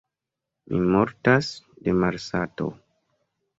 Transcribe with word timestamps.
Mi 0.71 0.79
mortas 0.95 1.51
de 1.89 1.97
malsato! 2.01 2.71